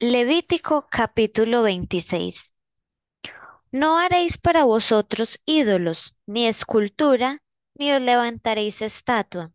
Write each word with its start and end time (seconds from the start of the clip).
Levítico 0.00 0.88
capítulo 0.90 1.62
26. 1.62 2.52
No 3.70 3.96
haréis 3.96 4.38
para 4.38 4.64
vosotros 4.64 5.40
ídolos, 5.46 6.16
ni 6.26 6.46
escultura, 6.46 7.42
ni 7.76 7.92
os 7.92 8.00
levantaréis 8.00 8.82
estatua, 8.82 9.52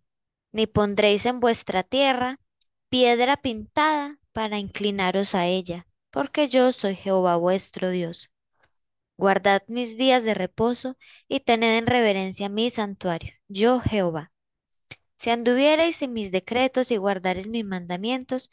ni 0.54 0.66
pondréis 0.66 1.26
en 1.26 1.42
vuestra 1.42 1.84
tierra 1.84 2.40
piedra 2.88 3.36
pintada 3.36 4.18
para 4.32 4.60
inclinaros 4.60 5.36
a 5.36 5.46
ella, 5.46 5.86
porque 6.10 6.48
yo 6.48 6.72
soy 6.72 6.96
Jehová 6.96 7.36
vuestro 7.36 7.90
Dios. 7.90 8.30
Guardad 9.18 9.62
mis 9.68 9.98
días 9.98 10.24
de 10.24 10.36
reposo 10.36 10.96
y 11.28 11.42
tened 11.42 11.78
en 11.80 11.86
reverencia 11.86 12.48
mi 12.48 12.70
santuario, 12.70 13.34
yo 13.50 13.82
Jehová. 13.82 14.32
Si 15.18 15.32
anduviereis 15.32 16.02
en 16.02 16.14
mis 16.14 16.32
decretos 16.32 16.92
y 16.92 16.98
guardareis 16.98 17.48
mis 17.48 17.66
mandamientos, 17.66 18.50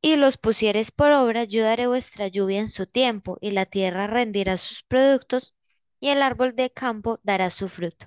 y 0.00 0.16
los 0.16 0.36
pusiereis 0.38 0.90
por 0.92 1.10
obra, 1.12 1.44
yo 1.44 1.62
daré 1.64 1.86
vuestra 1.86 2.28
lluvia 2.28 2.60
en 2.60 2.68
su 2.68 2.86
tiempo, 2.86 3.38
y 3.40 3.50
la 3.50 3.66
tierra 3.66 4.06
rendirá 4.06 4.56
sus 4.56 4.82
productos, 4.84 5.54
y 6.00 6.10
el 6.10 6.22
árbol 6.22 6.54
de 6.54 6.70
campo 6.70 7.18
dará 7.22 7.50
su 7.50 7.68
fruto. 7.68 8.06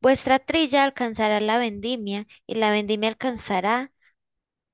Vuestra 0.00 0.38
trilla 0.38 0.84
alcanzará 0.84 1.40
la 1.40 1.58
vendimia, 1.58 2.26
y 2.46 2.54
la 2.54 2.70
vendimia 2.70 3.08
alcanzará 3.08 3.92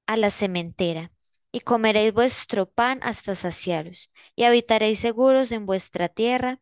a 0.06 0.16
la 0.16 0.30
sementera, 0.30 1.12
y 1.52 1.60
comeréis 1.60 2.12
vuestro 2.12 2.70
pan 2.70 3.00
hasta 3.02 3.34
saciaros, 3.34 4.10
y 4.36 4.44
habitaréis 4.44 4.98
seguros 5.00 5.52
en 5.52 5.66
vuestra 5.66 6.08
tierra, 6.08 6.60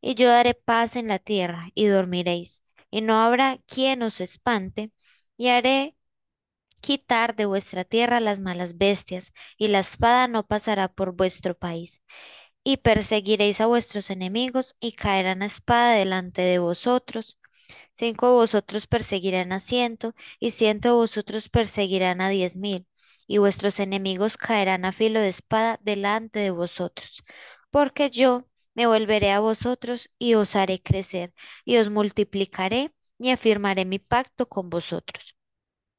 y 0.00 0.14
yo 0.14 0.28
daré 0.28 0.54
paz 0.54 0.96
en 0.96 1.08
la 1.08 1.18
tierra, 1.18 1.70
y 1.74 1.86
dormiréis, 1.86 2.62
y 2.90 3.00
no 3.00 3.20
habrá 3.20 3.58
quien 3.66 4.02
os 4.02 4.20
espante, 4.20 4.92
y 5.36 5.48
haré 5.48 5.96
quitar 6.82 7.36
de 7.36 7.46
vuestra 7.46 7.84
tierra 7.84 8.20
las 8.20 8.40
malas 8.40 8.76
bestias, 8.76 9.32
y 9.56 9.68
la 9.68 9.80
espada 9.80 10.28
no 10.28 10.46
pasará 10.46 10.88
por 10.88 11.14
vuestro 11.16 11.56
país. 11.56 12.02
Y 12.64 12.78
perseguiréis 12.78 13.60
a 13.60 13.66
vuestros 13.66 14.10
enemigos, 14.10 14.76
y 14.80 14.92
caerán 14.92 15.42
a 15.42 15.46
espada 15.46 15.94
delante 15.94 16.42
de 16.42 16.58
vosotros. 16.58 17.38
Cinco 17.94 18.26
de 18.28 18.34
vosotros 18.34 18.86
perseguirán 18.86 19.52
a 19.52 19.60
ciento, 19.60 20.14
y 20.40 20.50
ciento 20.50 20.88
de 20.88 20.94
vosotros 20.94 21.48
perseguirán 21.48 22.20
a 22.20 22.28
diez 22.28 22.56
mil, 22.56 22.86
y 23.26 23.38
vuestros 23.38 23.80
enemigos 23.80 24.36
caerán 24.36 24.84
a 24.84 24.92
filo 24.92 25.20
de 25.20 25.28
espada 25.30 25.78
delante 25.82 26.40
de 26.40 26.50
vosotros. 26.50 27.22
Porque 27.70 28.10
yo 28.10 28.46
me 28.74 28.86
volveré 28.86 29.32
a 29.32 29.40
vosotros, 29.40 30.10
y 30.18 30.34
os 30.34 30.56
haré 30.56 30.82
crecer, 30.82 31.32
y 31.64 31.76
os 31.78 31.90
multiplicaré, 31.90 32.92
y 33.18 33.30
afirmaré 33.30 33.84
mi 33.84 33.98
pacto 33.98 34.48
con 34.48 34.70
vosotros. 34.70 35.36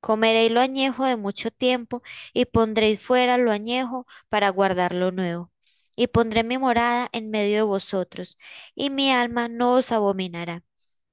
Comeréis 0.03 0.51
lo 0.51 0.59
añejo 0.59 1.05
de 1.05 1.15
mucho 1.15 1.49
tiempo 1.49 2.03
y 2.33 2.43
pondréis 2.45 2.99
fuera 2.99 3.37
lo 3.37 3.51
añejo 3.51 4.05
para 4.29 4.49
guardar 4.49 4.93
lo 4.93 5.11
nuevo. 5.11 5.51
Y 5.95 6.07
pondré 6.07 6.43
mi 6.43 6.57
morada 6.57 7.07
en 7.13 7.29
medio 7.31 7.55
de 7.57 7.61
vosotros, 7.63 8.37
y 8.75 8.89
mi 8.89 9.11
alma 9.11 9.47
no 9.47 9.73
os 9.75 9.91
abominará. 9.93 10.63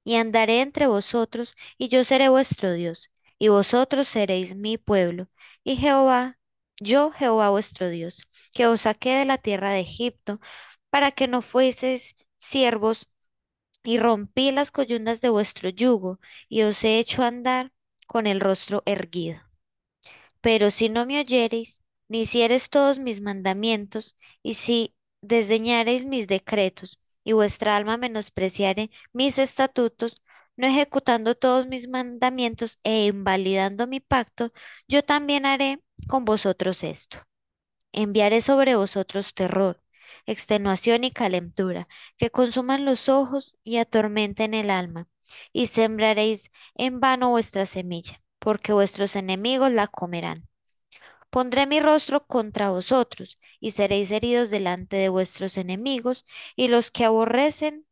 Y 0.03 0.15
andaré 0.15 0.61
entre 0.61 0.87
vosotros, 0.87 1.55
y 1.77 1.87
yo 1.87 2.03
seré 2.03 2.27
vuestro 2.29 2.73
Dios, 2.73 3.11
y 3.39 3.47
vosotros 3.47 4.07
seréis 4.09 4.55
mi 4.55 4.77
pueblo. 4.77 5.29
Y 5.63 5.77
Jehová, 5.77 6.37
yo 6.79 7.11
Jehová 7.11 7.49
vuestro 7.49 7.89
Dios, 7.89 8.27
que 8.53 8.67
os 8.67 8.81
saqué 8.81 9.11
de 9.19 9.25
la 9.25 9.37
tierra 9.37 9.71
de 9.71 9.79
Egipto, 9.81 10.41
para 10.89 11.11
que 11.11 11.27
no 11.29 11.41
fueseis 11.41 12.15
siervos, 12.39 13.07
y 13.83 13.99
rompí 13.99 14.51
las 14.51 14.71
coyundas 14.71 15.21
de 15.21 15.29
vuestro 15.29 15.69
yugo, 15.69 16.19
y 16.49 16.63
os 16.63 16.83
he 16.83 16.99
hecho 16.99 17.23
andar 17.23 17.71
con 18.11 18.27
el 18.27 18.41
rostro 18.41 18.83
erguido. 18.85 19.39
Pero 20.41 20.71
si 20.71 20.89
no 20.89 21.05
me 21.05 21.19
oyereis, 21.19 21.81
ni 22.09 22.21
hiciereis 22.21 22.69
todos 22.69 22.99
mis 22.99 23.21
mandamientos, 23.21 24.17
y 24.43 24.55
si 24.55 24.95
desdeñareis 25.21 26.05
mis 26.05 26.27
decretos, 26.27 26.99
y 27.23 27.31
vuestra 27.33 27.75
alma 27.77 27.97
menospreciare 27.97 28.91
mis 29.13 29.37
estatutos, 29.37 30.21
no 30.57 30.67
ejecutando 30.67 31.35
todos 31.35 31.67
mis 31.67 31.87
mandamientos 31.87 32.79
e 32.83 33.05
invalidando 33.05 33.87
mi 33.87 33.99
pacto, 33.99 34.51
yo 34.87 35.03
también 35.03 35.45
haré 35.45 35.81
con 36.07 36.25
vosotros 36.25 36.83
esto. 36.83 37.19
Enviaré 37.93 38.41
sobre 38.41 38.75
vosotros 38.75 39.33
terror, 39.33 39.81
extenuación 40.25 41.03
y 41.05 41.11
calentura, 41.11 41.87
que 42.17 42.31
consuman 42.31 42.85
los 42.85 43.09
ojos 43.09 43.55
y 43.63 43.77
atormenten 43.77 44.53
el 44.55 44.69
alma, 44.71 45.07
y 45.53 45.67
sembraréis 45.67 46.51
en 46.75 46.99
vano 46.99 47.29
vuestra 47.29 47.65
semilla, 47.65 48.21
porque 48.39 48.73
vuestros 48.73 49.15
enemigos 49.15 49.71
la 49.71 49.87
comerán. 49.87 50.47
Pondré 51.29 51.65
mi 51.67 51.79
rostro 51.79 52.25
contra 52.27 52.71
vosotros, 52.71 53.37
y 53.59 53.71
seréis 53.71 54.11
heridos 54.11 54.49
delante 54.49 54.97
de 54.97 55.09
vuestros 55.09 55.57
enemigos, 55.57 56.25
y 56.55 56.67
los 56.67 56.91
que 56.91 57.05
aborrecen 57.05 57.85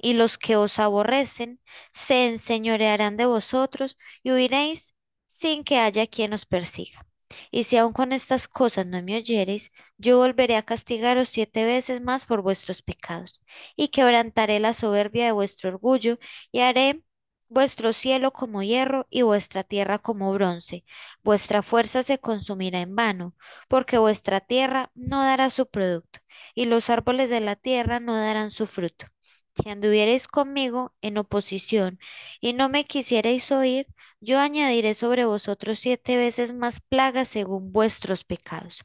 y 0.00 0.12
los 0.14 0.38
que 0.38 0.56
os 0.56 0.78
aborrecen 0.78 1.60
se 1.92 2.26
enseñorearán 2.26 3.16
de 3.16 3.26
vosotros, 3.26 3.96
y 4.22 4.32
huiréis 4.32 4.94
sin 5.26 5.64
que 5.64 5.78
haya 5.78 6.06
quien 6.06 6.32
os 6.32 6.46
persiga. 6.46 7.06
Y 7.50 7.64
si 7.64 7.76
aun 7.76 7.92
con 7.92 8.12
estas 8.12 8.48
cosas 8.48 8.86
no 8.86 9.02
me 9.02 9.16
oyereis, 9.16 9.70
yo 9.98 10.18
volveré 10.18 10.56
a 10.56 10.64
castigaros 10.64 11.28
siete 11.28 11.64
veces 11.64 12.00
más 12.02 12.26
por 12.26 12.42
vuestros 12.42 12.82
pecados, 12.82 13.42
y 13.76 13.88
quebrantaré 13.88 14.60
la 14.60 14.74
soberbia 14.74 15.26
de 15.26 15.32
vuestro 15.32 15.70
orgullo, 15.70 16.18
y 16.52 16.60
haré 16.60 17.02
vuestro 17.48 17.92
cielo 17.92 18.32
como 18.32 18.62
hierro 18.62 19.06
y 19.10 19.22
vuestra 19.22 19.62
tierra 19.64 19.98
como 19.98 20.32
bronce. 20.32 20.84
Vuestra 21.22 21.62
fuerza 21.62 22.02
se 22.02 22.18
consumirá 22.18 22.80
en 22.80 22.94
vano, 22.96 23.34
porque 23.68 23.98
vuestra 23.98 24.40
tierra 24.40 24.90
no 24.94 25.22
dará 25.22 25.50
su 25.50 25.66
producto, 25.66 26.20
y 26.54 26.64
los 26.66 26.90
árboles 26.90 27.30
de 27.30 27.40
la 27.40 27.56
tierra 27.56 28.00
no 28.00 28.14
darán 28.16 28.50
su 28.50 28.66
fruto. 28.66 29.06
Si 29.62 29.68
anduviereis 29.70 30.26
conmigo 30.26 30.94
en 31.00 31.16
oposición 31.18 31.98
y 32.40 32.52
no 32.54 32.68
me 32.68 32.84
quisierais 32.84 33.52
oír, 33.52 33.86
yo 34.24 34.38
añadiré 34.40 34.94
sobre 34.94 35.24
vosotros 35.26 35.78
siete 35.78 36.16
veces 36.16 36.54
más 36.54 36.80
plagas 36.80 37.28
según 37.28 37.72
vuestros 37.72 38.24
pecados. 38.24 38.82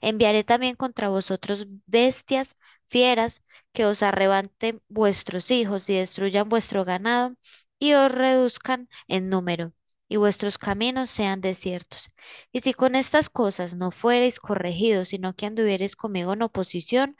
Enviaré 0.00 0.44
también 0.44 0.76
contra 0.76 1.08
vosotros 1.08 1.66
bestias, 1.86 2.56
fieras, 2.88 3.42
que 3.72 3.86
os 3.86 4.02
arrebaten 4.02 4.82
vuestros 4.88 5.50
hijos 5.50 5.88
y 5.90 5.94
destruyan 5.96 6.48
vuestro 6.48 6.84
ganado 6.84 7.34
y 7.78 7.94
os 7.94 8.10
reduzcan 8.12 8.88
en 9.08 9.28
número, 9.28 9.72
y 10.08 10.16
vuestros 10.18 10.58
caminos 10.58 11.10
sean 11.10 11.40
desiertos. 11.40 12.08
Y 12.52 12.60
si 12.60 12.74
con 12.74 12.94
estas 12.94 13.28
cosas 13.30 13.74
no 13.74 13.90
fuereis 13.90 14.40
corregidos, 14.40 15.08
sino 15.08 15.34
que 15.34 15.46
anduviereis 15.46 15.96
conmigo 15.96 16.32
en 16.34 16.42
oposición, 16.42 17.16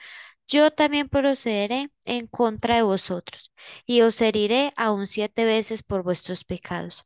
yo 0.48 0.70
también 0.72 1.08
procederé 1.08 1.90
en 2.04 2.26
contra 2.28 2.76
de 2.76 2.82
vosotros, 2.82 3.52
y 3.86 4.02
os 4.02 4.20
heriré 4.20 4.72
aún 4.76 5.06
siete 5.06 5.44
veces 5.44 5.82
por 5.82 6.02
vuestros 6.04 6.44
pecados. 6.44 7.05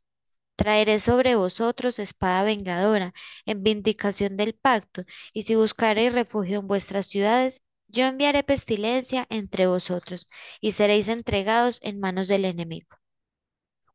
Traeré 0.61 0.99
sobre 0.99 1.33
vosotros 1.33 1.97
espada 1.97 2.43
vengadora 2.43 3.13
en 3.47 3.63
vindicación 3.63 4.37
del 4.37 4.53
pacto, 4.53 5.05
y 5.33 5.41
si 5.41 5.55
buscareis 5.55 6.13
refugio 6.13 6.59
en 6.59 6.67
vuestras 6.67 7.07
ciudades, 7.07 7.63
yo 7.87 8.05
enviaré 8.05 8.43
pestilencia 8.43 9.25
entre 9.31 9.65
vosotros, 9.65 10.29
y 10.59 10.73
seréis 10.73 11.07
entregados 11.07 11.79
en 11.81 11.99
manos 11.99 12.27
del 12.27 12.45
enemigo. 12.45 12.89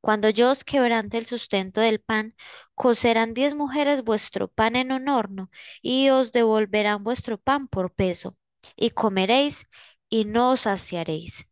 Cuando 0.00 0.28
yo 0.28 0.50
os 0.50 0.65
quebrante 0.65 1.19
el 1.19 1.27
sustento 1.27 1.81
del 1.81 2.00
pan, 2.00 2.34
cocerán 2.75 3.33
diez 3.33 3.54
mujeres 3.54 4.03
vuestro 4.03 4.48
pan 4.48 4.75
en 4.75 4.91
un 4.91 5.09
horno, 5.09 5.50
y 5.83 6.09
os 6.09 6.33
devolverán 6.33 7.04
vuestro 7.04 7.38
pan 7.38 7.69
por 7.69 7.94
peso, 7.94 8.37
y 8.75 8.91
comeréis, 8.91 9.66
y 10.09 10.25
no 10.25 10.50
os 10.50 10.62
saciaréis. 10.62 11.47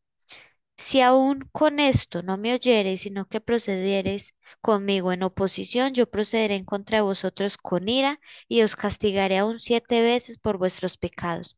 Si 0.77 1.01
aún 1.01 1.49
con 1.53 1.79
esto 1.79 2.25
no 2.25 2.37
me 2.37 2.53
oyereis, 2.53 3.03
sino 3.03 3.27
que 3.27 3.41
procediereis 3.41 4.34
conmigo 4.57 5.13
en 5.13 5.23
oposición, 5.23 5.95
yo 5.95 6.11
procederé 6.11 6.57
en 6.57 6.65
contra 6.65 6.99
de 6.99 7.03
vosotros 7.03 7.57
con 7.57 7.89
ira, 7.89 8.21
y 8.49 8.63
os 8.63 8.77
castigaré 8.77 9.39
aún 9.39 9.59
siete 9.59 10.03
veces 10.03 10.39
por 10.39 10.59
vuestros 10.59 10.99
pecados. 10.99 11.57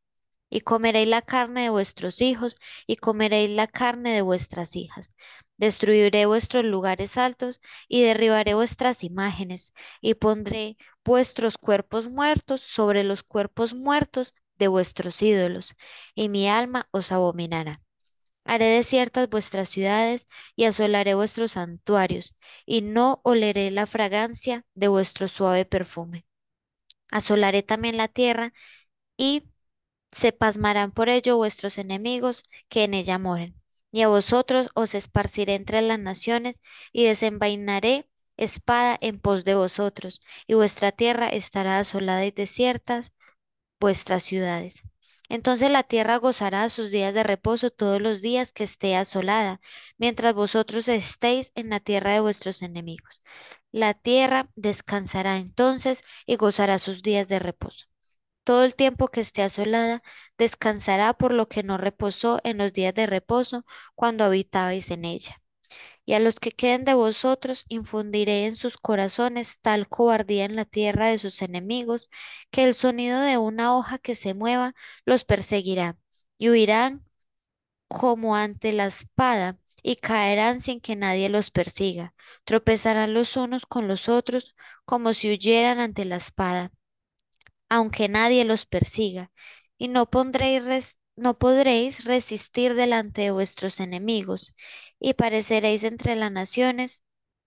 Y 0.50 0.61
comeréis 0.61 1.09
la 1.09 1.23
carne 1.23 1.62
de 1.62 1.71
vuestros 1.71 2.21
hijos, 2.21 2.56
y 2.87 2.97
comeréis 2.97 3.50
la 3.50 3.67
carne 3.67 4.12
de 4.15 4.23
vuestras 4.23 4.76
hijas. 4.76 5.11
Destruiré 5.56 6.26
vuestros 6.26 6.65
lugares 6.65 7.17
altos, 7.17 7.61
y 7.88 8.03
derribaré 8.03 8.55
vuestras 8.55 9.05
imágenes, 9.05 9.73
y 10.00 10.15
pondré 10.15 10.76
vuestros 11.05 11.59
cuerpos 11.59 12.09
muertos 12.09 12.61
sobre 12.61 13.05
los 13.05 13.23
cuerpos 13.23 13.75
muertos 13.75 14.35
de 14.59 14.69
vuestros 14.69 15.23
ídolos, 15.23 15.75
y 16.15 16.29
mi 16.29 16.49
alma 16.49 16.88
os 16.93 17.12
abominará. 17.12 17.81
Haré 18.47 18.67
desiertas 18.67 19.29
vuestras 19.29 19.69
ciudades 19.69 20.29
y 20.57 20.65
asolaré 20.65 21.15
vuestros 21.15 21.53
santuarios, 21.53 22.35
y 22.65 22.83
no 22.83 23.21
oleré 23.25 23.71
la 23.71 23.87
fragancia 23.87 24.65
de 24.75 24.89
vuestro 24.89 25.29
suave 25.29 25.65
perfume. 25.67 26.25
Asolaré 27.11 27.63
también 27.63 27.97
la 27.97 28.09
tierra, 28.09 28.53
y 29.17 29.45
se 30.13 30.33
pasmarán 30.33 30.93
por 30.93 31.09
ello 31.09 31.37
vuestros 31.37 31.79
enemigos 31.79 32.45
que 32.69 32.85
en 32.85 32.95
ella 32.95 33.19
moren. 33.19 33.61
Y 33.93 34.03
a 34.03 34.09
vosotros 34.09 34.69
os 34.75 34.95
esparciré 34.95 35.55
entre 35.55 35.83
las 35.83 35.99
naciones, 35.99 36.63
y 36.93 37.05
desenvainaré 37.05 38.09
espada 38.37 38.99
en 39.01 39.21
pos 39.21 39.45
de 39.45 39.55
vosotros, 39.57 40.21
y 40.47 40.55
vuestra 40.55 40.93
tierra 40.93 41.29
estará 41.29 41.79
asolada 41.79 42.25
y 42.27 42.31
desierta, 42.31 43.05
vuestras 43.81 44.25
ciudades. 44.25 44.83
Entonces 45.28 45.70
la 45.70 45.82
tierra 45.84 46.17
gozará 46.19 46.69
sus 46.69 46.90
días 46.90 47.14
de 47.14 47.23
reposo 47.23 47.70
todos 47.70 48.00
los 48.00 48.20
días 48.23 48.52
que 48.52 48.64
esté 48.64 48.96
asolada, 48.96 49.61
mientras 49.99 50.34
vosotros 50.34 50.88
estéis 50.88 51.52
en 51.55 51.70
la 51.70 51.81
tierra 51.81 52.12
de 52.12 52.20
vuestros 52.20 52.62
enemigos. 52.62 53.23
La 53.73 53.94
tierra 53.94 54.50
descansará 54.56 55.38
entonces 55.38 56.02
y 56.26 56.37
gozará 56.37 56.78
sus 56.78 57.02
días 57.02 57.28
de 57.28 57.38
reposo. 57.38 57.87
Todo 58.44 58.64
el 58.64 58.76
tiempo 58.76 59.08
que 59.08 59.20
esté 59.23 59.43
asolada, 59.43 60.02
descansará 60.38 61.14
por 61.14 61.34
lo 61.34 61.49
que 61.49 61.62
no 61.62 61.78
reposó 61.78 62.40
en 62.44 62.58
los 62.58 62.73
días 62.73 62.94
de 62.94 63.06
reposo 63.06 63.67
cuando 63.94 64.25
habitabais 64.25 64.90
en 64.90 65.05
ella. 65.05 65.43
Y 66.06 66.14
a 66.14 66.20
los 66.20 66.37
que 66.41 66.53
queden 66.53 66.85
de 66.87 66.94
vosotros 66.94 67.67
infundiré 67.69 68.47
en 68.47 68.56
sus 68.56 68.79
corazones 68.79 69.58
tal 69.61 69.88
cobardía 69.88 70.44
en 70.47 70.56
la 70.56 70.64
tierra 70.64 71.08
de 71.08 71.19
sus 71.19 71.43
enemigos, 71.43 72.08
que 72.50 72.64
el 72.64 72.75
sonido 72.75 73.20
de 73.20 73.37
una 73.38 73.76
hoja 73.76 73.99
que 73.99 74.14
se 74.14 74.32
mueva 74.35 74.75
los 75.05 75.25
perseguirá, 75.25 75.99
y 76.38 76.50
huirán 76.50 77.05
como 77.88 78.37
ante 78.37 78.73
la 78.73 78.87
espada, 78.87 79.58
y 79.82 79.97
caerán 79.97 80.61
sin 80.61 80.81
que 80.81 80.97
nadie 80.97 81.29
los 81.29 81.50
persiga. 81.50 82.14
Tropezarán 82.44 83.14
los 83.14 83.37
unos 83.37 83.67
con 83.67 83.88
los 83.88 84.09
otros, 84.09 84.55
como 84.85 85.14
si 85.14 85.31
huyeran 85.32 85.81
ante 85.81 86.05
la 86.05 86.17
espada 86.17 86.73
aunque 87.69 88.09
nadie 88.09 88.44
los 88.44 88.67
persiga, 88.67 89.31
y 89.79 89.88
no 89.88 90.11
pondréis 90.11 90.96
no 91.17 91.39
podréis 91.39 92.05
resistir 92.05 92.75
delante 92.75 93.23
de 93.23 93.31
vuestros 93.31 93.81
enemigos, 93.81 94.55
y 95.01 95.15
pareceréis 95.15 95.83
entre 95.85 96.15
las 96.17 96.31
naciones, 96.31 97.03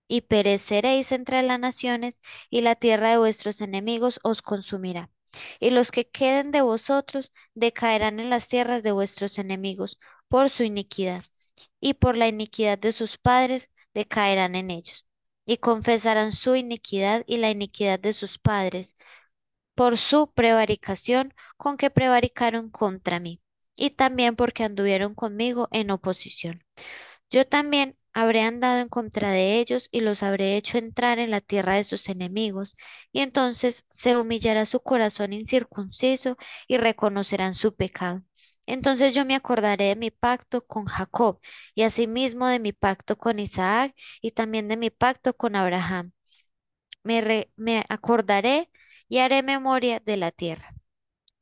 y 0.08 0.22
pereceréis 0.22 1.12
entre 1.12 1.44
las 1.44 1.60
naciones, 1.60 2.22
y 2.50 2.62
la 2.62 2.76
tierra 2.76 3.12
de 3.12 3.18
vuestros 3.18 3.62
enemigos 3.62 4.20
os 4.24 4.42
consumirá. 4.42 5.12
Y 5.60 5.70
los 5.70 5.92
que 5.92 6.10
queden 6.10 6.52
de 6.52 6.62
vosotros 6.62 7.32
decaerán 7.54 8.20
en 8.20 8.30
las 8.32 8.48
tierras 8.48 8.82
de 8.84 8.92
vuestros 8.92 9.38
enemigos 9.38 10.00
por 10.28 10.50
su 10.50 10.64
iniquidad, 10.64 11.24
y 11.80 11.94
por 11.94 12.18
la 12.18 12.28
iniquidad 12.28 12.80
de 12.80 12.92
sus 12.92 13.18
padres 13.18 13.70
decaerán 13.94 14.56
en 14.56 14.72
ellos. 14.72 15.06
Y 15.46 15.58
confesarán 15.58 16.32
su 16.32 16.56
iniquidad 16.56 17.24
y 17.28 17.38
la 17.38 17.50
iniquidad 17.52 18.00
de 18.00 18.14
sus 18.14 18.40
padres, 18.40 18.96
por 19.76 19.98
su 19.98 20.32
prevaricación 20.34 21.34
con 21.58 21.78
que 21.78 21.90
prevaricaron 21.90 22.70
contra 22.70 23.20
mí, 23.20 23.42
y 23.80 23.92
también 23.92 24.36
porque 24.36 24.64
anduvieron 24.66 25.16
conmigo 25.16 25.70
en 25.72 25.92
oposición. 25.92 26.64
Yo 27.32 27.48
también 27.48 27.98
habré 28.14 28.42
andado 28.42 28.80
en 28.82 28.90
contra 28.90 29.32
de 29.32 29.60
ellos 29.60 29.90
y 29.92 30.02
los 30.02 30.24
habré 30.24 30.58
hecho 30.58 30.78
entrar 30.78 31.20
en 31.20 31.32
la 31.32 31.42
tierra 31.42 31.76
de 31.76 31.84
sus 31.84 32.10
enemigos, 32.10 32.76
y 33.12 33.22
entonces 33.22 33.86
se 33.90 34.18
humillará 34.18 34.66
su 34.68 34.82
corazón 34.82 35.34
incircunciso 35.34 36.38
y 36.68 36.78
reconocerán 36.78 37.54
su 37.56 37.76
pecado. 37.76 38.24
Entonces 38.66 39.16
yo 39.16 39.26
me 39.26 39.36
acordaré 39.36 39.86
de 39.86 39.96
mi 39.96 40.12
pacto 40.12 40.66
con 40.68 40.86
Jacob, 40.86 41.40
y 41.76 41.84
asimismo 41.84 42.48
de 42.48 42.60
mi 42.60 42.74
pacto 42.74 43.18
con 43.18 43.40
Isaac, 43.40 43.96
y 44.22 44.32
también 44.32 44.68
de 44.68 44.78
mi 44.78 44.90
pacto 44.92 45.36
con 45.36 45.56
Abraham 45.56 46.12
me, 47.04 47.22
re- 47.22 47.52
me 47.58 47.86
acordaré 47.90 48.70
y 49.10 49.20
haré 49.20 49.44
memoria 49.44 50.00
de 50.00 50.16
la 50.18 50.32
tierra. 50.32 50.74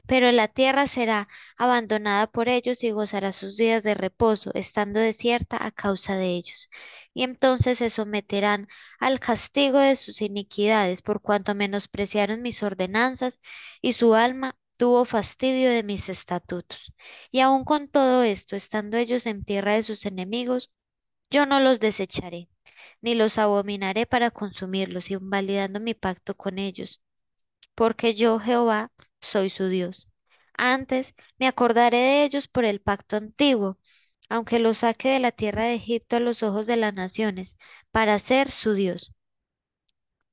Pero 0.08 0.32
la 0.32 0.48
tierra 0.48 0.88
será 0.88 1.28
abandonada 1.58 2.28
por 2.28 2.50
ellos 2.50 2.84
y 2.84 2.92
gozará 2.92 3.34
sus 3.34 3.58
días 3.58 3.84
de 3.84 3.94
reposo, 3.94 4.52
estando 4.56 5.00
desierta 5.00 5.64
a 5.66 5.72
causa 5.72 6.16
de 6.18 6.28
ellos. 6.30 6.70
Y 7.14 7.24
entonces 7.24 7.80
se 7.80 7.90
someterán 7.90 8.68
al 9.00 9.20
castigo 9.20 9.80
de 9.80 9.96
sus 9.96 10.22
iniquidades, 10.22 11.02
por 11.02 11.22
cuanto 11.22 11.56
menospreciaron 11.56 12.42
mis 12.42 12.64
ordenanzas, 12.64 13.40
y 13.82 13.94
su 13.94 14.16
alma 14.16 14.58
tuvo 14.78 15.06
fastidio 15.06 15.70
de 15.70 15.84
mis 15.84 16.10
estatutos. 16.10 16.94
Y 17.32 17.42
aun 17.42 17.64
con 17.66 17.88
todo 17.90 18.24
esto, 18.24 18.56
estando 18.56 18.98
ellos 18.98 19.26
en 19.26 19.44
tierra 19.44 19.74
de 19.74 19.84
sus 19.84 20.06
enemigos, 20.06 20.72
yo 21.30 21.46
no 21.46 21.60
los 21.60 21.80
desecharé 21.80 22.50
ni 23.02 23.16
los 23.16 23.38
abominaré 23.38 24.06
para 24.06 24.32
consumirlos, 24.32 25.12
invalidando 25.12 25.80
mi 25.80 25.94
pacto 25.94 26.36
con 26.36 26.60
ellos, 26.60 27.02
porque 27.76 28.16
yo, 28.16 28.40
Jehová, 28.40 28.92
soy 29.28 29.50
su 29.50 29.68
Dios. 29.70 30.08
Antes 30.56 31.16
me 31.40 31.48
acordaré 31.48 31.98
de 31.98 32.24
ellos 32.26 32.48
por 32.48 32.66
el 32.66 32.82
pacto 32.82 33.18
antiguo, 33.18 33.78
aunque 34.30 34.60
los 34.60 34.80
saque 34.80 35.10
de 35.10 35.20
la 35.20 35.32
tierra 35.32 35.66
de 35.66 35.76
Egipto 35.76 36.18
a 36.18 36.20
los 36.22 36.44
ojos 36.44 36.66
de 36.68 36.78
las 36.78 36.94
naciones, 36.94 37.58
para 37.92 38.20
ser 38.20 38.52
su 38.52 38.74
Dios. 38.74 39.14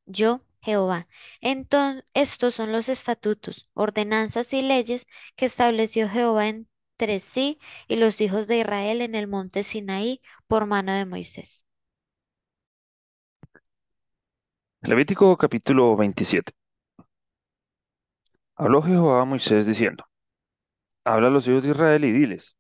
Yo, 0.06 0.40
Jehová. 0.62 1.08
Entonces, 1.42 2.04
estos 2.14 2.54
son 2.54 2.72
los 2.72 2.88
estatutos, 2.88 3.68
ordenanzas 3.74 4.52
y 4.54 4.62
leyes 4.62 5.06
que 5.36 5.44
estableció 5.46 6.08
Jehová 6.08 6.48
entre 6.48 7.20
sí 7.20 7.58
y 7.88 7.96
los 7.96 8.20
hijos 8.22 8.46
de 8.46 8.58
Israel 8.60 9.02
en 9.02 9.14
el 9.14 9.28
monte 9.28 9.62
Sinaí 9.62 10.22
por 10.46 10.64
mano 10.66 10.92
de 10.94 11.04
Moisés. 11.06 11.66
Levítico 14.82 15.36
capítulo 15.36 15.96
27. 15.96 16.52
Habló 18.56 18.82
Jehová 18.82 19.22
a 19.22 19.24
Moisés 19.24 19.66
diciendo, 19.66 20.04
Habla 21.04 21.28
a 21.28 21.30
los 21.30 21.48
hijos 21.48 21.62
de 21.64 21.70
Israel 21.70 22.04
y 22.04 22.12
diles, 22.12 22.56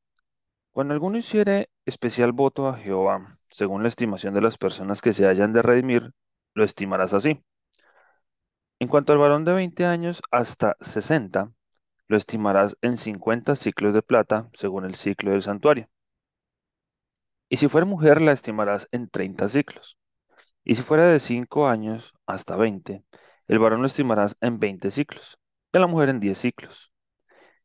cuando 0.72 0.92
alguno 0.92 1.18
hiciere 1.18 1.70
especial 1.86 2.32
voto 2.32 2.68
a 2.68 2.76
Jehová, 2.76 3.38
según 3.50 3.82
la 3.82 3.88
estimación 3.88 4.34
de 4.34 4.40
las 4.40 4.58
personas 4.58 5.00
que 5.02 5.12
se 5.12 5.26
hayan 5.26 5.52
de 5.52 5.62
redimir, 5.62 6.12
lo 6.54 6.64
estimarás 6.64 7.14
así. 7.14 7.44
En 8.80 8.88
cuanto 8.88 9.12
al 9.12 9.18
varón 9.18 9.44
de 9.44 9.52
20 9.52 9.86
años 9.86 10.20
hasta 10.32 10.76
60, 10.80 11.52
lo 12.08 12.16
estimarás 12.16 12.76
en 12.82 12.96
50 12.96 13.54
ciclos 13.54 13.94
de 13.94 14.02
plata, 14.02 14.50
según 14.54 14.84
el 14.84 14.96
ciclo 14.96 15.30
del 15.30 15.42
santuario. 15.42 15.88
Y 17.48 17.56
si 17.58 17.68
fuera 17.68 17.86
mujer, 17.86 18.20
la 18.20 18.32
estimarás 18.32 18.88
en 18.90 19.08
30 19.08 19.48
ciclos. 19.48 19.96
Y 20.64 20.74
si 20.74 20.82
fuera 20.82 21.06
de 21.06 21.20
5 21.20 21.68
años 21.68 22.12
hasta 22.26 22.56
20, 22.56 23.04
el 23.46 23.58
varón 23.60 23.80
lo 23.80 23.86
estimarás 23.86 24.36
en 24.40 24.58
20 24.58 24.90
ciclos, 24.90 25.38
a 25.78 25.80
la 25.82 25.86
mujer 25.88 26.08
en 26.10 26.20
10 26.20 26.38
ciclos. 26.38 26.92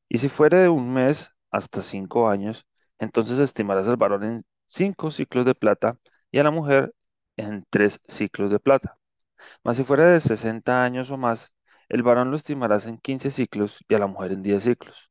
Y 0.09 0.19
si 0.19 0.29
fuere 0.29 0.59
de 0.59 0.69
un 0.69 0.93
mes 0.93 1.33
hasta 1.51 1.81
cinco 1.81 2.29
años, 2.29 2.65
entonces 2.99 3.39
estimarás 3.39 3.87
al 3.87 3.97
varón 3.97 4.23
en 4.23 4.45
cinco 4.67 5.11
ciclos 5.11 5.45
de 5.45 5.55
plata 5.55 5.97
y 6.31 6.39
a 6.39 6.43
la 6.43 6.51
mujer 6.51 6.93
en 7.37 7.65
tres 7.69 8.01
ciclos 8.07 8.51
de 8.51 8.59
plata. 8.59 8.97
Mas 9.63 9.77
si 9.77 9.83
fuera 9.83 10.05
de 10.07 10.19
sesenta 10.19 10.83
años 10.83 11.11
o 11.11 11.17
más, 11.17 11.53
el 11.89 12.03
varón 12.03 12.31
lo 12.31 12.37
estimarás 12.37 12.85
en 12.87 12.97
quince 12.97 13.31
ciclos 13.31 13.79
y 13.87 13.95
a 13.95 13.99
la 13.99 14.07
mujer 14.07 14.31
en 14.33 14.43
diez 14.43 14.63
ciclos. 14.63 15.09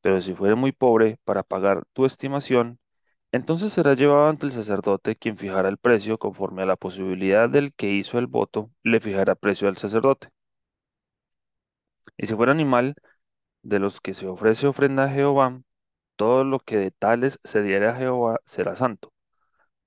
Pero 0.00 0.20
si 0.20 0.34
fuere 0.34 0.54
muy 0.56 0.72
pobre 0.72 1.18
para 1.24 1.42
pagar 1.44 1.84
tu 1.92 2.04
estimación, 2.06 2.78
entonces 3.32 3.72
será 3.74 3.94
llevado 3.94 4.28
ante 4.28 4.46
el 4.46 4.52
sacerdote 4.52 5.16
quien 5.16 5.36
fijará 5.38 5.68
el 5.70 5.78
precio 5.78 6.18
conforme 6.18 6.62
a 6.62 6.66
la 6.66 6.76
posibilidad 6.76 7.50
del 7.50 7.74
que 7.74 7.90
hizo 7.92 8.18
el 8.18 8.26
voto, 8.28 8.70
le 8.84 9.00
fijará 9.00 9.34
precio 9.36 9.68
al 9.68 9.78
sacerdote. 9.78 10.30
Y 12.16 12.26
si 12.26 12.34
fuera 12.34 12.52
animal, 12.52 12.94
de 13.62 13.78
los 13.78 14.00
que 14.00 14.14
se 14.14 14.26
ofrece 14.28 14.66
ofrenda 14.66 15.04
a 15.04 15.10
Jehová, 15.10 15.62
todo 16.16 16.44
lo 16.44 16.60
que 16.60 16.76
de 16.78 16.90
tales 16.90 17.40
se 17.44 17.62
diere 17.62 17.88
a 17.88 17.94
Jehová 17.96 18.40
será 18.44 18.76
santo. 18.76 19.12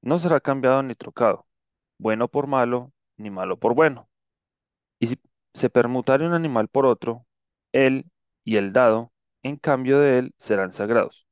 No 0.02 0.20
será 0.20 0.40
cambiado 0.42 0.84
ni 0.84 0.96
trocado, 0.96 1.48
bueno 2.00 2.28
por 2.30 2.48
malo, 2.48 2.94
ni 3.18 3.30
malo 3.32 3.58
por 3.60 3.76
bueno. 3.76 4.10
Y 5.00 5.08
si 5.08 5.22
se 5.54 5.70
permutare 5.70 6.26
un 6.28 6.34
animal 6.34 6.68
por 6.70 6.86
otro, 6.86 7.26
él 7.74 8.06
y 8.44 8.58
el 8.58 8.74
dado, 8.74 9.12
en 9.44 9.58
cambio 9.58 10.00
de 10.00 10.20
él, 10.20 10.34
serán 10.38 10.74
sagrados. 10.74 11.28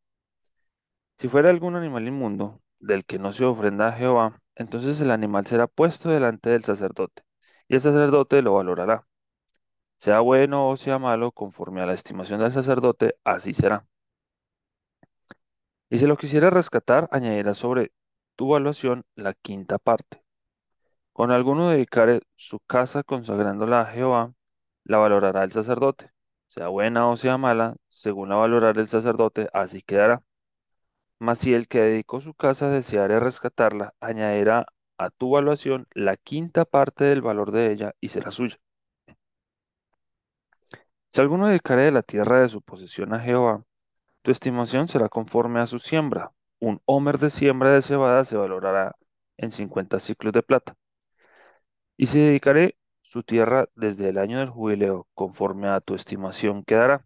Si 1.19 1.27
fuera 1.27 1.49
algún 1.51 1.75
animal 1.75 2.07
inmundo, 2.07 2.61
del 2.79 3.05
que 3.05 3.19
no 3.19 3.33
se 3.33 3.45
ofrenda 3.45 3.89
a 3.89 3.91
Jehová, 3.93 4.41
entonces 4.55 4.99
el 5.01 5.11
animal 5.11 5.45
será 5.45 5.67
puesto 5.67 6.09
delante 6.09 6.49
del 6.49 6.63
sacerdote, 6.63 7.23
y 7.67 7.75
el 7.75 7.81
sacerdote 7.81 8.41
lo 8.41 8.53
valorará. 8.55 9.05
Sea 9.99 10.21
bueno 10.21 10.69
o 10.69 10.77
sea 10.77 10.97
malo, 10.97 11.31
conforme 11.33 11.81
a 11.81 11.85
la 11.85 11.93
estimación 11.93 12.39
del 12.39 12.53
sacerdote, 12.53 13.15
así 13.25 13.53
será. 13.53 13.85
Y 15.89 15.97
si 15.97 16.07
lo 16.07 16.15
quisiera 16.17 16.49
rescatar, 16.49 17.09
añadirá 17.11 17.53
sobre 17.53 17.91
tu 18.37 18.47
valuación 18.49 19.03
la 19.15 19.33
quinta 19.33 19.77
parte. 19.77 20.23
Con 21.11 21.31
alguno 21.31 21.69
dedicare 21.69 22.21
su 22.35 22.59
casa 22.61 23.03
consagrándola 23.03 23.81
a 23.81 23.85
Jehová, 23.87 24.33
la 24.85 24.99
valorará 24.99 25.43
el 25.43 25.51
sacerdote. 25.51 26.11
Sea 26.47 26.69
buena 26.69 27.09
o 27.09 27.17
sea 27.17 27.37
mala, 27.37 27.75
según 27.89 28.29
la 28.29 28.35
valorará 28.35 28.79
el 28.79 28.87
sacerdote, 28.87 29.49
así 29.51 29.81
quedará. 29.81 30.23
Mas 31.19 31.39
si 31.39 31.53
el 31.53 31.67
que 31.67 31.81
dedicó 31.81 32.21
su 32.21 32.33
casa 32.33 32.69
deseare 32.69 33.19
rescatarla, 33.19 33.93
añadirá 33.99 34.67
a 34.97 35.09
tu 35.09 35.31
valuación 35.31 35.87
la 35.93 36.15
quinta 36.15 36.63
parte 36.63 37.03
del 37.03 37.21
valor 37.21 37.51
de 37.51 37.73
ella 37.73 37.95
y 37.99 38.09
será 38.09 38.31
suya. 38.31 38.57
Si 41.09 41.21
alguno 41.21 41.47
dedicare 41.47 41.83
de 41.83 41.91
la 41.91 42.01
tierra 42.03 42.41
de 42.41 42.49
su 42.49 42.61
posesión 42.63 43.13
a 43.13 43.19
Jehová, 43.19 43.63
tu 44.23 44.31
estimación 44.31 44.87
será 44.87 45.09
conforme 45.09 45.59
a 45.61 45.67
su 45.67 45.79
siembra. 45.79 46.31
Un 46.59 46.81
homer 46.85 47.19
de 47.19 47.29
siembra 47.31 47.71
de 47.71 47.81
cebada 47.83 48.23
se 48.25 48.37
valorará 48.37 48.95
en 49.37 49.51
50 49.51 49.99
ciclos 49.99 50.33
de 50.33 50.43
plata. 50.43 50.75
Y 51.97 52.07
si 52.07 52.19
dedicaré 52.19 52.77
su 53.03 53.21
tierra 53.23 53.67
desde 53.75 54.09
el 54.09 54.17
año 54.17 54.39
del 54.39 54.49
jubileo, 54.49 55.07
conforme 55.13 55.67
a 55.67 55.81
tu 55.81 55.95
estimación 55.95 56.63
quedará. 56.63 57.05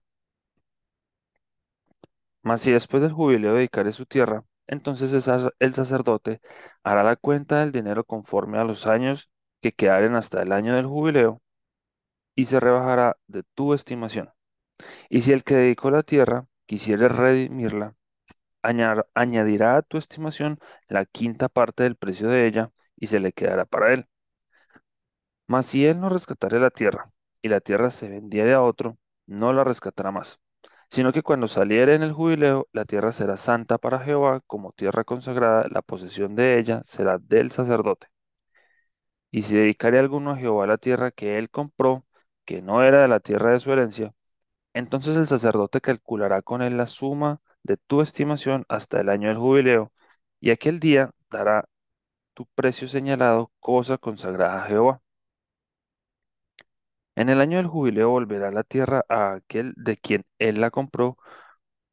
Mas 2.41 2.61
si 2.61 2.71
después 2.71 3.01
del 3.03 3.11
jubileo 3.13 3.55
dedicare 3.55 3.91
su 3.91 4.05
tierra, 4.05 4.43
entonces 4.67 5.13
el 5.59 5.73
sacerdote 5.73 6.41
hará 6.83 7.03
la 7.03 7.15
cuenta 7.15 7.59
del 7.61 7.71
dinero 7.71 8.03
conforme 8.05 8.57
a 8.57 8.63
los 8.63 8.87
años 8.87 9.29
que 9.61 9.71
quedaren 9.73 10.15
hasta 10.15 10.41
el 10.41 10.51
año 10.51 10.75
del 10.75 10.85
jubileo, 10.87 11.41
y 12.35 12.45
se 12.45 12.59
rebajará 12.59 13.17
de 13.27 13.43
tu 13.55 13.73
estimación. 13.73 14.31
Y 15.09 15.21
si 15.21 15.33
el 15.33 15.43
que 15.43 15.55
dedicó 15.55 15.91
la 15.91 16.03
tierra 16.03 16.47
quisiere 16.65 17.07
redimirla, 17.09 17.95
añadirá 18.61 19.77
a 19.77 19.81
tu 19.81 19.97
estimación 19.97 20.59
la 20.87 21.05
quinta 21.05 21.49
parte 21.49 21.83
del 21.83 21.95
precio 21.95 22.29
de 22.29 22.47
ella, 22.47 22.71
y 22.95 23.07
se 23.07 23.19
le 23.19 23.33
quedará 23.33 23.65
para 23.65 23.93
él. 23.93 24.07
Mas 25.47 25.67
si 25.67 25.85
él 25.85 25.99
no 26.01 26.09
rescatare 26.09 26.59
la 26.59 26.69
tierra, 26.69 27.11
y 27.41 27.49
la 27.49 27.61
tierra 27.61 27.91
se 27.91 28.09
vendiere 28.09 28.53
a 28.53 28.61
otro, 28.61 28.97
no 29.25 29.53
la 29.53 29.63
rescatará 29.63 30.11
más, 30.11 30.39
sino 30.89 31.11
que 31.13 31.23
cuando 31.23 31.47
saliere 31.47 31.95
en 31.95 32.03
el 32.03 32.13
jubileo, 32.13 32.67
la 32.73 32.85
tierra 32.85 33.11
será 33.11 33.37
santa 33.37 33.77
para 33.77 33.99
Jehová, 33.99 34.41
como 34.47 34.73
tierra 34.73 35.03
consagrada, 35.03 35.67
la 35.69 35.81
posesión 35.81 36.35
de 36.35 36.59
ella 36.59 36.81
será 36.83 37.19
del 37.19 37.51
sacerdote. 37.51 38.07
Y 39.31 39.41
si 39.41 39.55
dedicare 39.55 39.99
alguno 39.99 40.31
a 40.31 40.37
Jehová 40.37 40.65
la 40.67 40.77
tierra 40.77 41.11
que 41.11 41.37
él 41.37 41.49
compró, 41.49 42.05
que 42.45 42.61
no 42.61 42.83
era 42.83 43.01
de 43.01 43.07
la 43.07 43.19
tierra 43.19 43.51
de 43.51 43.59
su 43.59 43.71
herencia, 43.71 44.13
entonces 44.73 45.17
el 45.17 45.27
sacerdote 45.27 45.81
calculará 45.81 46.41
con 46.41 46.61
él 46.61 46.77
la 46.77 46.87
suma 46.87 47.41
de 47.63 47.77
tu 47.77 48.01
estimación 48.01 48.65
hasta 48.69 49.01
el 49.01 49.09
año 49.09 49.29
del 49.29 49.37
jubileo, 49.37 49.93
y 50.39 50.51
aquel 50.51 50.79
día 50.79 51.11
dará 51.31 51.65
tu 52.35 52.45
precio 52.55 52.87
señalado, 52.87 53.51
cosa 53.59 53.97
consagrada 53.97 54.63
a 54.63 54.67
Jehová. 54.67 55.01
En 57.15 57.29
el 57.29 57.41
año 57.41 57.57
del 57.57 57.65
jubileo 57.67 58.09
volverá 58.11 58.51
la 58.51 58.63
tierra 58.63 59.03
a 59.09 59.33
aquel 59.33 59.73
de 59.75 59.97
quien 59.97 60.25
él 60.39 60.61
la 60.61 60.69
compró, 60.71 61.17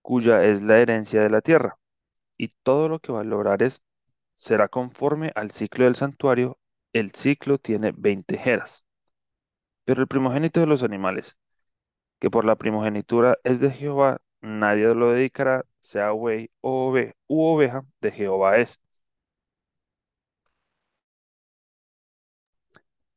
cuya 0.03 0.45
es 0.45 0.63
la 0.63 0.79
herencia 0.79 1.23
de 1.23 1.31
la 1.31 1.41
tierra, 1.43 1.79
y 2.39 2.49
todo 2.65 2.89
lo 2.89 3.01
que 3.01 3.13
valorares 3.13 3.83
será 4.37 4.69
conforme 4.69 5.33
al 5.37 5.51
ciclo 5.53 5.87
del 5.87 5.97
santuario. 5.97 6.59
El 6.93 7.13
ciclo 7.13 7.59
tiene 7.59 7.93
veinte 7.97 8.39
jeras. 8.39 8.85
Pero 9.85 10.03
el 10.03 10.09
primogénito 10.09 10.61
de 10.61 10.67
los 10.67 10.83
animales, 10.83 11.37
que 12.21 12.31
por 12.31 12.45
la 12.47 12.57
primogenitura 12.57 13.39
es 13.45 13.61
de 13.61 13.71
Jehová, 13.73 14.21
nadie 14.43 14.95
lo 14.95 15.13
dedicará, 15.13 15.65
sea 15.81 16.13
buey 16.13 16.51
o 16.63 16.91
ove- 16.93 17.15
u 17.29 17.45
oveja, 17.47 17.85
de 18.01 18.13
Jehová 18.13 18.59
es. 18.59 18.81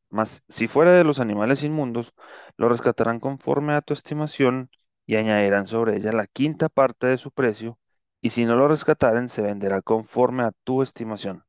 Mas 0.10 0.44
si 0.48 0.68
fuera 0.70 0.94
de 0.94 1.04
los 1.04 1.20
animales 1.20 1.62
inmundos, 1.64 2.14
lo 2.56 2.70
rescatarán 2.70 3.20
conforme 3.20 3.74
a 3.74 3.82
tu 3.82 3.94
estimación 3.94 4.70
y 5.06 5.16
añadirán 5.18 5.68
sobre 5.68 5.98
ella 5.98 6.14
la 6.14 6.28
quinta 6.28 6.70
parte 6.70 7.08
de 7.08 7.18
su 7.18 7.32
precio, 7.32 7.78
y 8.22 8.30
si 8.30 8.46
no 8.46 8.56
lo 8.56 8.68
rescataren, 8.70 9.28
se 9.28 9.42
venderá 9.42 9.82
conforme 9.82 10.44
a 10.44 10.54
tu 10.64 10.82
estimación. 10.84 11.44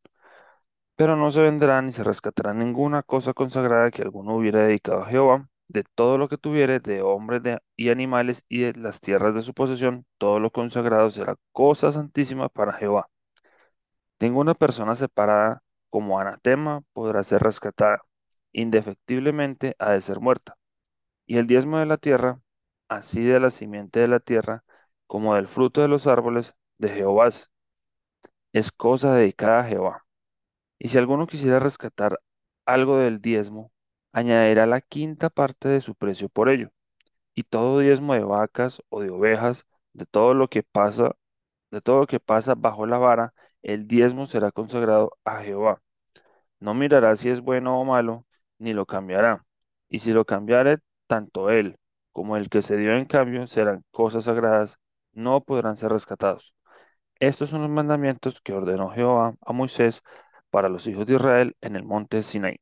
Pero 0.97 1.17
no 1.17 1.31
se 1.31 1.41
venderá 1.41 1.81
ni 1.83 1.93
se 1.93 2.03
rescatará 2.05 2.53
ninguna 2.55 3.03
cosa 3.05 3.33
consagrada 3.33 3.91
que 3.93 4.03
alguno 4.03 4.37
hubiera 4.37 4.61
dedicado 4.61 5.03
a 5.03 5.07
Jehová, 5.07 5.49
de 5.69 5.85
todo 5.95 6.19
lo 6.19 6.29
que 6.29 6.37
tuviere, 6.39 6.81
de 6.81 7.03
hombres 7.03 7.43
y 7.77 7.91
animales 7.91 8.45
y 8.49 8.61
de 8.61 8.75
las 8.75 9.01
tierras 9.01 9.35
de 9.35 9.43
su 9.43 9.55
posesión, 9.55 10.05
todo 10.19 10.41
lo 10.41 10.51
consagrado 10.51 11.11
será 11.11 11.37
cosa 11.53 11.93
santísima 11.93 12.49
para 12.49 12.73
Jehová. 12.73 13.09
Ninguna 14.21 14.55
persona 14.55 14.95
separada 14.97 15.63
como 15.91 16.19
anatema 16.19 16.83
podrá 16.93 17.23
ser 17.23 17.43
rescatada. 17.43 18.03
Indefectiblemente 18.53 19.77
ha 19.79 19.93
de 19.93 20.01
ser 20.01 20.21
muerta. 20.21 20.57
Y 21.27 21.39
el 21.39 21.47
diezmo 21.47 21.79
de 21.79 21.87
la 21.87 21.99
tierra, 21.99 22.41
así 22.89 23.23
de 23.25 23.41
la 23.41 23.51
simiente 23.51 24.01
de 24.01 24.09
la 24.09 24.21
tierra, 24.21 24.65
como 25.07 25.35
del 25.37 25.49
fruto 25.49 25.83
de 25.83 25.89
los 25.89 26.07
árboles 26.07 26.55
de 26.79 26.91
Jehová, 26.91 27.31
es 28.55 28.73
cosa 28.73 29.13
dedicada 29.13 29.61
a 29.61 29.65
Jehová. 29.65 30.04
Y 30.85 30.89
si 30.89 30.99
alguno 30.99 31.27
quisiera 31.27 31.61
rescatar 31.61 32.21
algo 32.67 32.99
del 32.99 33.23
diezmo, 33.23 33.73
añadirá 34.13 34.67
la 34.67 34.83
quinta 34.83 35.31
parte 35.31 35.67
de 35.71 35.81
su 35.81 35.95
precio 35.95 36.29
por 36.29 36.51
ello. 36.51 36.73
Y 37.35 37.45
todo 37.45 37.79
diezmo 37.79 38.13
de 38.13 38.23
vacas 38.23 38.83
o 38.91 39.01
de 39.01 39.09
ovejas, 39.09 39.67
de 39.95 40.05
todo 40.05 40.35
lo 40.35 40.49
que 40.49 40.63
pasa, 40.63 41.17
de 41.71 41.81
todo 41.81 42.01
lo 42.01 42.07
que 42.07 42.21
pasa 42.21 42.55
bajo 42.55 42.85
la 42.87 42.99
vara, 42.99 43.33
el 43.63 43.87
diezmo 43.89 44.27
será 44.27 44.53
consagrado 44.53 45.13
a 45.25 45.43
Jehová. 45.43 45.81
No 46.61 46.75
mirará 46.75 47.17
si 47.17 47.31
es 47.31 47.41
bueno 47.41 47.81
o 47.81 47.87
malo, 47.87 48.27
ni 48.59 48.75
lo 48.75 48.85
cambiará. 48.85 49.47
Y 49.89 50.01
si 50.01 50.13
lo 50.13 50.27
cambiare, 50.27 50.81
tanto 51.07 51.49
él 51.49 51.79
como 52.13 52.37
el 52.37 52.51
que 52.51 52.61
se 52.61 52.77
dio 52.77 52.95
en 52.95 53.07
cambio 53.07 53.47
serán 53.47 53.85
cosas 53.91 54.25
sagradas, 54.25 54.79
no 55.13 55.43
podrán 55.45 55.79
ser 55.79 55.93
rescatados. 55.93 56.55
Estos 57.21 57.49
son 57.49 57.63
los 57.63 57.71
mandamientos 57.71 58.43
que 58.43 58.53
ordenó 58.53 58.91
Jehová 58.91 59.35
a 59.41 59.53
Moisés 59.55 60.03
para 60.55 60.69
los 60.69 60.87
hijos 60.87 61.05
de 61.07 61.15
Israel 61.17 61.57
en 61.63 61.75
el 61.75 61.83
monte 61.83 62.23
Sinaí. 62.23 62.61